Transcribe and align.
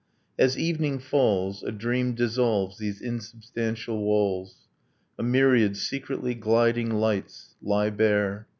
As 0.45 0.57
evening 0.57 0.97
falls, 0.97 1.61
A 1.61 1.71
dream 1.71 2.15
dissolves 2.15 2.79
these 2.79 3.01
insubstantial 3.01 4.01
walls, 4.01 4.67
A 5.19 5.21
myriad 5.21 5.77
secretly 5.77 6.33
gliding 6.33 6.91
lights 6.95 7.53
lie 7.61 7.91
bare 7.91 8.47